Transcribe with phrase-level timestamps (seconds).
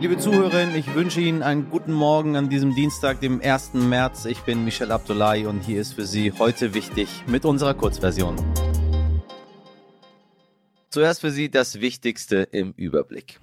[0.00, 3.74] Liebe Zuhörerinnen, ich wünsche Ihnen einen guten Morgen an diesem Dienstag, dem 1.
[3.74, 4.24] März.
[4.24, 8.34] Ich bin Michel Abdullahi und hier ist für Sie heute wichtig mit unserer Kurzversion.
[10.88, 13.40] Zuerst für Sie das Wichtigste im Überblick.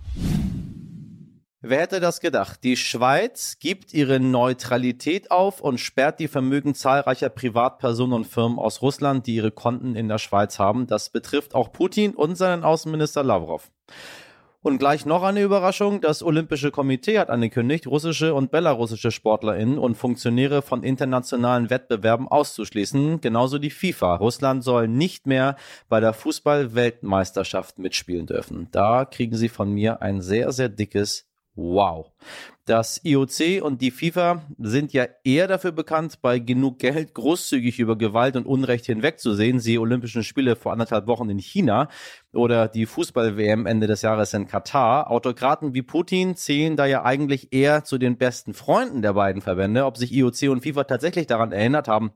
[1.61, 2.63] Wer hätte das gedacht?
[2.63, 8.81] Die Schweiz gibt ihre Neutralität auf und sperrt die Vermögen zahlreicher Privatpersonen und Firmen aus
[8.81, 10.87] Russland, die ihre Konten in der Schweiz haben.
[10.87, 13.69] Das betrifft auch Putin und seinen Außenminister Lavrov.
[14.61, 16.01] Und gleich noch eine Überraschung.
[16.01, 23.21] Das Olympische Komitee hat angekündigt, russische und belarussische SportlerInnen und Funktionäre von internationalen Wettbewerben auszuschließen.
[23.21, 24.15] Genauso die FIFA.
[24.15, 25.57] Russland soll nicht mehr
[25.89, 28.67] bei der Fußball-Weltmeisterschaft mitspielen dürfen.
[28.71, 31.26] Da kriegen sie von mir ein sehr, sehr dickes
[31.57, 32.11] Wow.
[32.65, 37.97] Das IOC und die FIFA sind ja eher dafür bekannt, bei genug Geld großzügig über
[37.97, 39.59] Gewalt und Unrecht hinwegzusehen.
[39.59, 41.89] Sie Olympischen Spiele vor anderthalb Wochen in China
[42.31, 45.09] oder die Fußball-WM Ende des Jahres in Katar.
[45.09, 49.85] Autokraten wie Putin zählen da ja eigentlich eher zu den besten Freunden der beiden Verbände.
[49.85, 52.11] Ob sich IOC und FIFA tatsächlich daran erinnert haben,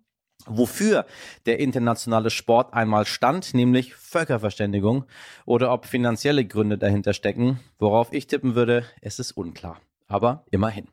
[0.47, 1.06] wofür
[1.45, 5.06] der internationale Sport einmal stand, nämlich Völkerverständigung,
[5.45, 9.80] oder ob finanzielle Gründe dahinter stecken, worauf ich tippen würde, es ist unklar.
[10.08, 10.88] Aber immerhin.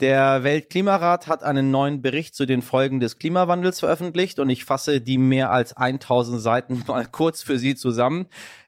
[0.00, 5.00] Der Weltklimarat hat einen neuen Bericht zu den Folgen des Klimawandels veröffentlicht und ich fasse
[5.00, 8.26] die mehr als 1000 Seiten mal kurz für Sie zusammen.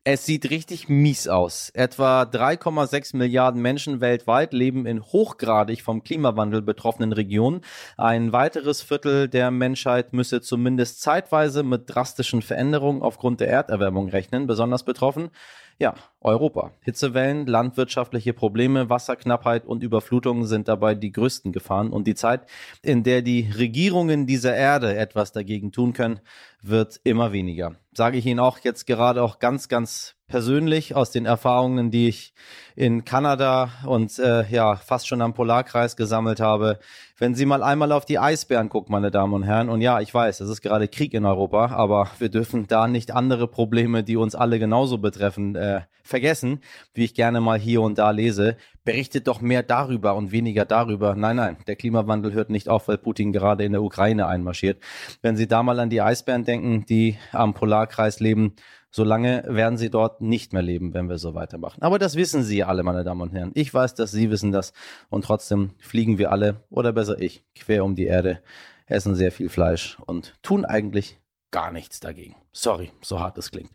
[0.08, 1.70] Es sieht richtig mies aus.
[1.70, 7.62] Etwa 3,6 Milliarden Menschen weltweit leben in hochgradig vom Klimawandel betroffenen Regionen.
[7.96, 14.46] Ein weiteres Viertel der Menschheit müsse zumindest zeitweise mit drastischen Veränderungen aufgrund der Erderwärmung rechnen.
[14.46, 15.30] Besonders betroffen
[15.78, 16.72] ja, Europa.
[16.80, 21.90] Hitzewellen, landwirtschaftliche Probleme, Wasserknappheit und Überflutungen sind dabei die größten Gefahren.
[21.90, 22.46] Und die Zeit,
[22.82, 26.20] in der die Regierungen dieser Erde etwas dagegen tun können,
[26.68, 27.76] wird immer weniger.
[27.92, 32.34] Sage ich Ihnen auch jetzt gerade auch ganz, ganz persönlich aus den Erfahrungen, die ich
[32.74, 36.78] in Kanada und äh, ja fast schon am Polarkreis gesammelt habe.
[37.18, 40.12] Wenn Sie mal einmal auf die Eisbären gucken, meine Damen und Herren, und ja, ich
[40.12, 44.16] weiß, es ist gerade Krieg in Europa, aber wir dürfen da nicht andere Probleme, die
[44.16, 46.60] uns alle genauso betreffen, äh, vergessen,
[46.92, 48.56] wie ich gerne mal hier und da lese.
[48.84, 51.14] Berichtet doch mehr darüber und weniger darüber.
[51.14, 54.82] Nein, nein, der Klimawandel hört nicht auf, weil Putin gerade in der Ukraine einmarschiert.
[55.22, 58.54] Wenn Sie da mal an die Eisbären denken, die am Polarkreis leben,
[58.90, 61.82] Solange werden sie dort nicht mehr leben, wenn wir so weitermachen.
[61.82, 63.50] Aber das wissen Sie alle, meine Damen und Herren.
[63.54, 64.72] Ich weiß, dass Sie wissen das.
[65.10, 68.40] Und trotzdem fliegen wir alle, oder besser ich, quer um die Erde,
[68.86, 71.20] essen sehr viel Fleisch und tun eigentlich
[71.50, 72.36] gar nichts dagegen.
[72.52, 73.70] Sorry, so hart es klingt.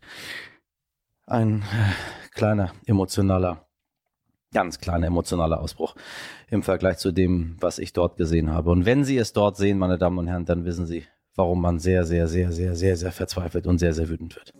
[1.26, 3.66] Ein äh, kleiner emotionaler,
[4.52, 5.94] ganz kleiner emotionaler Ausbruch
[6.50, 8.70] im Vergleich zu dem, was ich dort gesehen habe.
[8.70, 11.04] Und wenn Sie es dort sehen, meine Damen und Herren, dann wissen Sie,
[11.36, 14.52] warum man sehr, sehr, sehr, sehr, sehr, sehr verzweifelt und sehr, sehr wütend wird.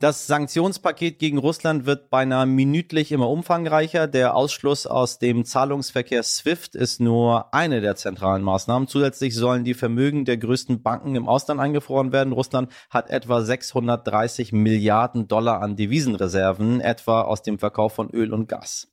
[0.00, 4.06] Das Sanktionspaket gegen Russland wird beinahe minütlich immer umfangreicher.
[4.06, 8.86] Der Ausschluss aus dem Zahlungsverkehr SWIFT ist nur eine der zentralen Maßnahmen.
[8.86, 12.32] Zusätzlich sollen die Vermögen der größten Banken im Ausland eingefroren werden.
[12.32, 18.48] Russland hat etwa 630 Milliarden Dollar an Devisenreserven, etwa aus dem Verkauf von Öl und
[18.48, 18.86] Gas.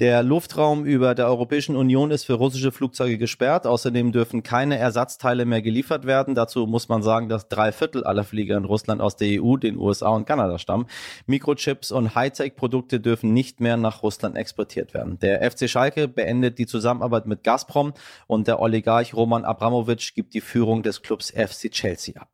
[0.00, 3.66] Der Luftraum über der Europäischen Union ist für russische Flugzeuge gesperrt.
[3.66, 6.34] Außerdem dürfen keine Ersatzteile mehr geliefert werden.
[6.34, 9.76] Dazu muss man sagen, dass drei Viertel aller Flieger in Russland aus der EU, den
[9.76, 10.86] USA und Kanada stammen.
[11.26, 15.18] Mikrochips und Hightech-Produkte dürfen nicht mehr nach Russland exportiert werden.
[15.18, 17.92] Der FC Schalke beendet die Zusammenarbeit mit Gazprom
[18.26, 22.28] und der Oligarch Roman Abramowitsch gibt die Führung des Clubs FC Chelsea ab.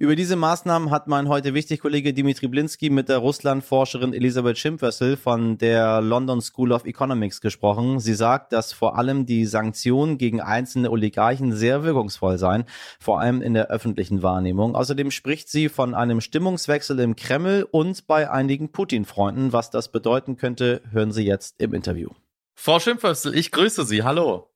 [0.00, 5.18] Über diese Maßnahmen hat mein heute wichtig Kollege Dimitri Blinski mit der Russland-Forscherin Elisabeth Schimpfössel
[5.18, 8.00] von der London School of Economics gesprochen.
[8.00, 12.64] Sie sagt, dass vor allem die Sanktionen gegen einzelne Oligarchen sehr wirkungsvoll seien,
[12.98, 14.74] vor allem in der öffentlichen Wahrnehmung.
[14.74, 19.52] Außerdem spricht sie von einem Stimmungswechsel im Kreml und bei einigen Putin-Freunden.
[19.52, 22.08] Was das bedeuten könnte, hören Sie jetzt im Interview.
[22.54, 24.02] Frau Schimpfössel, ich grüße Sie.
[24.02, 24.48] Hallo.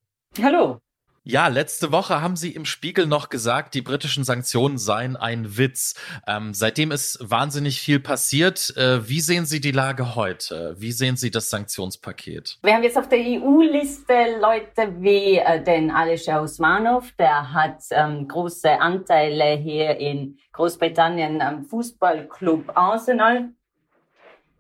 [0.43, 0.81] Hallo.
[1.27, 5.95] Ja, letzte Woche haben Sie im Spiegel noch gesagt, die britischen Sanktionen seien ein Witz.
[6.27, 8.77] Ähm, seitdem ist wahnsinnig viel passiert.
[8.77, 10.77] Äh, wie sehen Sie die Lage heute?
[10.78, 12.59] Wie sehen Sie das Sanktionspaket?
[12.63, 18.28] Wir haben jetzt auf der EU-Liste Leute wie äh, den Alisher Usmanov, der hat ähm,
[18.28, 23.48] große Anteile hier in Großbritannien am Fußballclub Arsenal.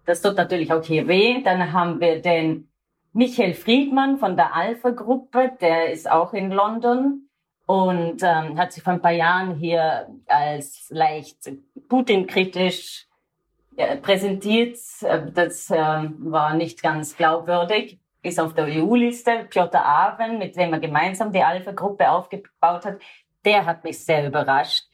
[0.06, 1.42] Das tut natürlich auch hier weh.
[1.42, 2.68] Dann haben wir den
[3.16, 7.28] Michael Friedmann von der Alpha-Gruppe, der ist auch in London
[7.64, 11.48] und ähm, hat sich vor ein paar Jahren hier als leicht
[11.88, 13.06] Putin-kritisch
[13.76, 14.76] äh, präsentiert.
[15.02, 18.00] Äh, das äh, war nicht ganz glaubwürdig.
[18.24, 19.46] Ist auf der EU-Liste.
[19.48, 22.98] Piotr Aven, mit dem er gemeinsam die Alpha-Gruppe aufgebaut hat,
[23.44, 24.88] der hat mich sehr überrascht.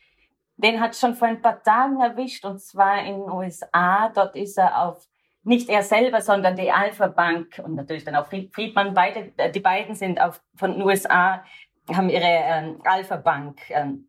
[0.59, 4.11] den hat schon vor ein paar Tagen erwischt und zwar in den USA.
[4.11, 5.09] Dort ist er auf
[5.43, 9.61] nicht er selber, sondern die Alpha Bank und natürlich dann auch Friedman, beide, äh, die
[9.61, 11.45] beiden sind auf, von den USA,
[11.93, 14.09] haben ihre ähm, Alpha Bank ähm,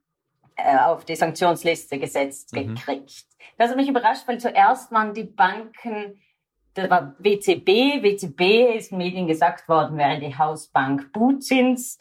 [0.55, 2.75] äh, auf die Sanktionsliste gesetzt mhm.
[2.75, 3.25] gekriegt.
[3.57, 6.21] Das hat mich überrascht, weil zuerst waren die Banken,
[6.73, 11.97] das war WCB, WCB ist in Medien gesagt worden, wäre die Hausbank Putins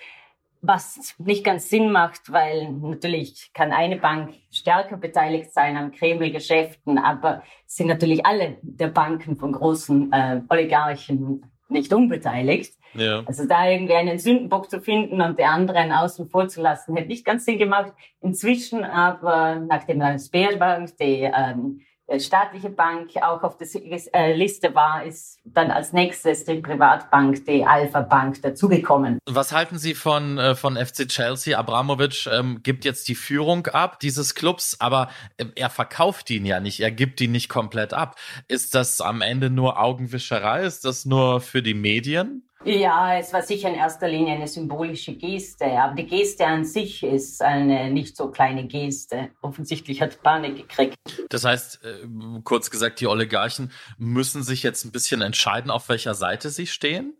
[0.62, 6.98] was nicht ganz Sinn macht, weil natürlich kann eine Bank stärker beteiligt sein an Kreml-Geschäften,
[6.98, 12.74] aber sind natürlich alle der Banken von großen äh, Oligarchen nicht unbeteiligt.
[12.94, 13.22] Ja.
[13.24, 17.08] Also da irgendwie einen Sündenbock zu finden und die anderen außen vor zu lassen, hätte
[17.08, 17.92] nicht ganz Sinn gemacht.
[18.20, 23.68] Inzwischen aber, nachdem dann Sberbank, die ähm, äh, staatliche Bank auch auf der
[24.14, 29.18] äh, Liste war, ist dann als nächstes die Privatbank, die Alpha Bank, dazugekommen.
[29.26, 31.56] Was halten Sie von, äh, von FC Chelsea?
[31.56, 36.60] Abramovic ähm, gibt jetzt die Führung ab dieses Clubs, aber äh, er verkauft ihn ja
[36.60, 38.16] nicht, er gibt ihn nicht komplett ab.
[38.48, 40.64] Ist das am Ende nur Augenwischerei?
[40.64, 42.49] Ist das nur für die Medien?
[42.64, 47.02] Ja, es war sicher in erster Linie eine symbolische Geste, aber die Geste an sich
[47.02, 49.30] ist eine nicht so kleine Geste.
[49.40, 50.96] Offensichtlich hat Panik gekriegt.
[51.30, 52.06] Das heißt, äh,
[52.44, 57.14] kurz gesagt, die Oligarchen müssen sich jetzt ein bisschen entscheiden, auf welcher Seite sie stehen?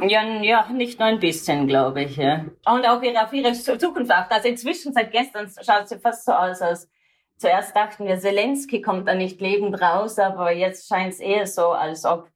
[0.00, 2.16] Ja, ja nicht nur ein bisschen, glaube ich.
[2.16, 2.44] Ja.
[2.64, 4.32] Und auch ihre, auf ihre Zukunft achten.
[4.32, 6.88] Also inzwischen, seit gestern, schaut es fast so aus, als
[7.36, 11.70] zuerst dachten wir, Zelensky kommt da nicht lebend raus, aber jetzt scheint es eher so,
[11.70, 12.30] als ob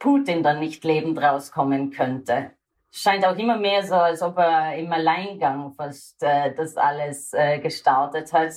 [0.00, 2.50] Putin dann nicht lebend rauskommen könnte.
[2.90, 7.60] Scheint auch immer mehr so, als ob er im Alleingang fast äh, das alles äh,
[7.60, 8.52] gestartet hat.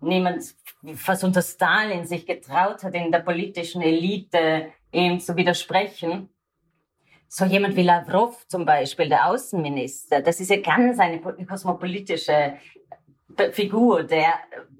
[0.00, 0.54] Niemand,
[0.94, 6.30] fast unter Stalin, sich getraut hat, in der politischen Elite ihm zu widersprechen.
[7.28, 12.54] So jemand wie Lavrov zum Beispiel, der Außenminister, das ist ja ganz eine kosmopolitische
[13.52, 14.34] Figur, der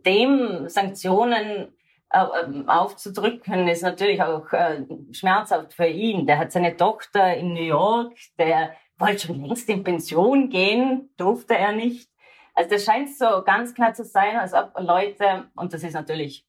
[0.07, 1.76] dem Sanktionen
[2.09, 6.27] aufzudrücken, ist natürlich auch äh, schmerzhaft für ihn.
[6.27, 11.57] Der hat seine Tochter in New York, der wollte schon längst in Pension gehen, durfte
[11.57, 12.09] er nicht.
[12.55, 16.47] Also das scheint so ganz klar zu sein, als ob Leute, und das ist natürlich,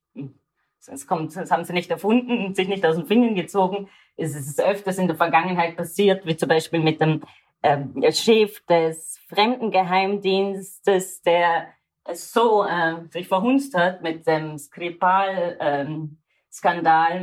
[0.85, 4.61] das, kommt, das haben sie nicht erfunden, sich nicht aus den Fingern gezogen, es ist
[4.61, 7.23] öfters in der Vergangenheit passiert, wie zum Beispiel mit dem
[7.61, 11.67] ähm, Chef des Fremdengeheimdienstes, der
[12.13, 16.17] so äh, sich verhunzt hat mit dem Skripal, ähm,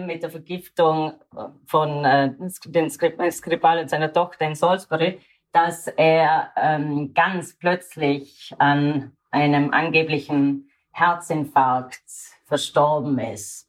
[0.07, 1.15] mit der Vergiftung
[1.67, 2.33] von äh,
[2.67, 5.19] den Skripal und seiner Tochter in Salisbury,
[5.53, 12.05] dass er ähm, ganz plötzlich an einem angeblichen Herzinfarkt
[12.45, 13.69] verstorben ist.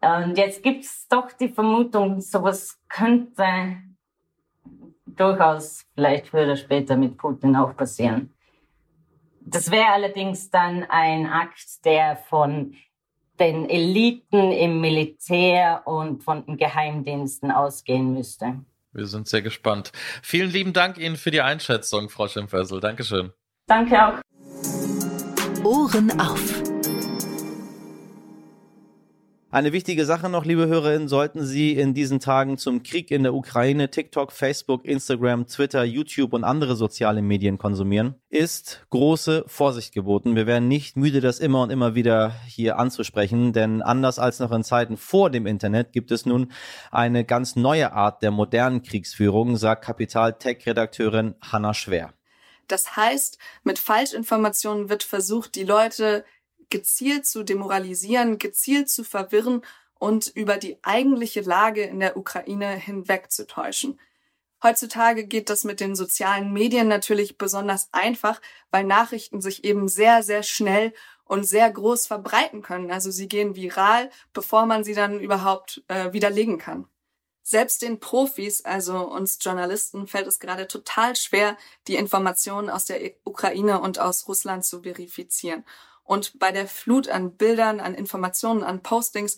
[0.00, 3.76] Und jetzt gibt's doch die Vermutung, sowas könnte
[5.06, 8.32] durchaus vielleicht früher oder später mit Putin auch passieren.
[9.50, 12.74] Das wäre allerdings dann ein Akt, der von
[13.38, 18.64] den Eliten im Militär und von den Geheimdiensten ausgehen müsste.
[18.92, 19.92] Wir sind sehr gespannt.
[20.22, 22.80] Vielen lieben Dank Ihnen für die Einschätzung, Frau Schimpfössel.
[22.80, 23.32] Dankeschön.
[23.66, 24.20] Danke auch.
[25.64, 26.67] Ohren auf.
[29.50, 33.32] Eine wichtige Sache noch, liebe Hörerinnen, sollten Sie in diesen Tagen zum Krieg in der
[33.32, 40.36] Ukraine TikTok, Facebook, Instagram, Twitter, YouTube und andere soziale Medien konsumieren, ist große Vorsicht geboten.
[40.36, 44.52] Wir werden nicht müde, das immer und immer wieder hier anzusprechen, denn anders als noch
[44.52, 46.52] in Zeiten vor dem Internet gibt es nun
[46.90, 52.12] eine ganz neue Art der modernen Kriegsführung, sagt Kapital-Tech-Redakteurin Hanna Schwer.
[52.66, 56.26] Das heißt, mit Falschinformationen wird versucht, die Leute
[56.70, 59.62] gezielt zu demoralisieren, gezielt zu verwirren
[59.98, 63.98] und über die eigentliche Lage in der Ukraine hinwegzutäuschen.
[64.62, 70.22] Heutzutage geht das mit den sozialen Medien natürlich besonders einfach, weil Nachrichten sich eben sehr,
[70.22, 70.92] sehr schnell
[71.24, 72.90] und sehr groß verbreiten können.
[72.90, 76.88] Also sie gehen viral, bevor man sie dann überhaupt äh, widerlegen kann.
[77.42, 81.56] Selbst den Profis, also uns Journalisten, fällt es gerade total schwer,
[81.86, 85.64] die Informationen aus der Ukraine und aus Russland zu verifizieren.
[86.08, 89.36] Und bei der Flut an Bildern, an Informationen, an Postings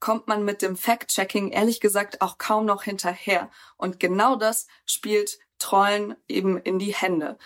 [0.00, 3.50] kommt man mit dem Fact-Checking ehrlich gesagt auch kaum noch hinterher.
[3.78, 7.38] Und genau das spielt Trollen eben in die Hände.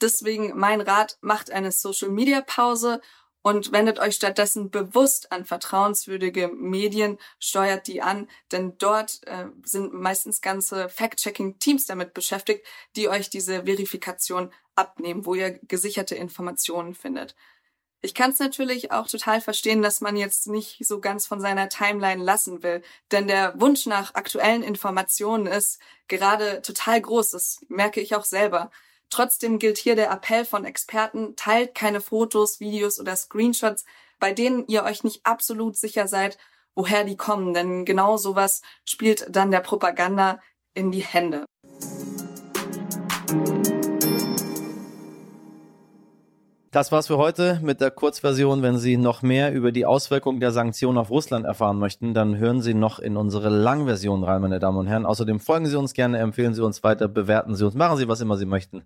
[0.00, 3.00] Deswegen mein Rat, macht eine Social-Media-Pause
[3.40, 9.94] und wendet euch stattdessen bewusst an vertrauenswürdige Medien, steuert die an, denn dort äh, sind
[9.94, 12.66] meistens ganze Fact-Checking-Teams damit beschäftigt,
[12.96, 17.36] die euch diese Verifikation abnehmen, wo ihr gesicherte Informationen findet.
[18.04, 21.68] Ich kann es natürlich auch total verstehen, dass man jetzt nicht so ganz von seiner
[21.68, 22.82] Timeline lassen will,
[23.12, 25.78] denn der Wunsch nach aktuellen Informationen ist
[26.08, 28.72] gerade total groß, das merke ich auch selber.
[29.08, 33.84] Trotzdem gilt hier der Appell von Experten, teilt keine Fotos, Videos oder Screenshots,
[34.18, 36.38] bei denen ihr euch nicht absolut sicher seid,
[36.74, 40.40] woher die kommen, denn genau sowas spielt dann der Propaganda
[40.74, 41.44] in die Hände.
[46.72, 48.62] Das war's für heute mit der Kurzversion.
[48.62, 52.62] Wenn Sie noch mehr über die Auswirkungen der Sanktionen auf Russland erfahren möchten, dann hören
[52.62, 55.04] Sie noch in unsere Langversion rein, meine Damen und Herren.
[55.04, 58.22] Außerdem folgen Sie uns gerne, empfehlen Sie uns weiter, bewerten Sie uns, machen Sie was
[58.22, 58.84] immer Sie möchten.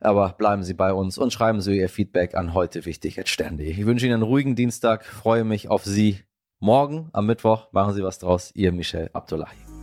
[0.00, 4.06] Aber bleiben Sie bei uns und schreiben Sie Ihr Feedback an heute wichtig Ich wünsche
[4.06, 6.20] Ihnen einen ruhigen Dienstag, freue mich auf Sie
[6.58, 7.70] morgen am Mittwoch.
[7.70, 8.50] Machen Sie was draus.
[8.54, 9.75] Ihr Michel Abdullahi.